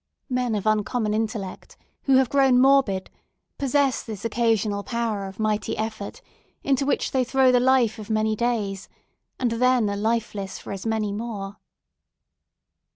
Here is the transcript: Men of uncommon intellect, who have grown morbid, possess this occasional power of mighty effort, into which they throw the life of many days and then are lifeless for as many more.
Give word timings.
Men 0.31 0.55
of 0.55 0.65
uncommon 0.65 1.13
intellect, 1.13 1.77
who 2.05 2.15
have 2.15 2.27
grown 2.27 2.57
morbid, 2.57 3.11
possess 3.59 4.01
this 4.01 4.25
occasional 4.25 4.81
power 4.83 5.27
of 5.27 5.37
mighty 5.39 5.77
effort, 5.77 6.23
into 6.63 6.87
which 6.87 7.11
they 7.11 7.23
throw 7.23 7.51
the 7.51 7.59
life 7.59 7.99
of 7.99 8.09
many 8.09 8.35
days 8.35 8.89
and 9.39 9.51
then 9.51 9.87
are 9.91 9.95
lifeless 9.95 10.57
for 10.57 10.73
as 10.73 10.87
many 10.87 11.11
more. 11.11 11.57